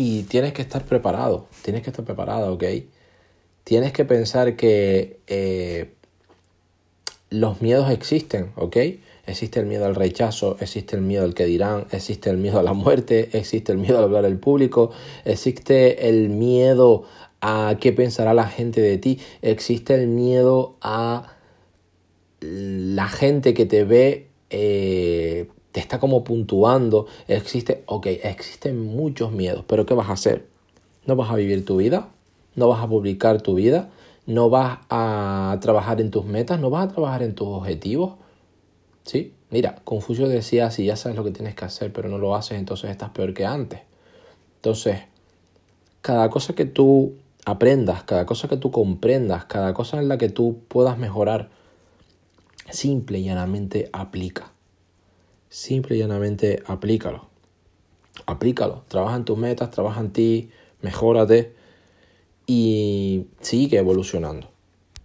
[0.00, 2.62] Y tienes que estar preparado, tienes que estar preparado, ¿ok?
[3.64, 5.90] Tienes que pensar que eh,
[7.30, 8.76] los miedos existen, ¿ok?
[9.26, 12.62] Existe el miedo al rechazo, existe el miedo al que dirán, existe el miedo a
[12.62, 14.92] la muerte, existe el miedo al hablar al público,
[15.24, 17.02] existe el miedo
[17.40, 21.34] a qué pensará la gente de ti, existe el miedo a
[22.40, 25.48] la gente que te ve, eh,
[25.78, 30.46] está como puntuando, existe, ok, existen muchos miedos, pero ¿qué vas a hacer?
[31.06, 32.08] ¿No vas a vivir tu vida?
[32.54, 33.90] ¿No vas a publicar tu vida?
[34.26, 36.60] ¿No vas a trabajar en tus metas?
[36.60, 38.14] ¿No vas a trabajar en tus objetivos?
[39.04, 39.32] ¿Sí?
[39.50, 42.58] Mira, Confucio decía, si ya sabes lo que tienes que hacer, pero no lo haces,
[42.58, 43.80] entonces estás peor que antes.
[44.56, 45.00] Entonces,
[46.02, 47.14] cada cosa que tú
[47.46, 51.48] aprendas, cada cosa que tú comprendas, cada cosa en la que tú puedas mejorar,
[52.70, 54.52] simple y llanamente aplica.
[55.48, 57.28] Simple y llanamente aplícalo.
[58.26, 58.84] Aplícalo.
[58.88, 60.50] Trabaja en tus metas, trabaja en ti,
[60.82, 61.54] mejórate
[62.46, 64.50] y sigue evolucionando.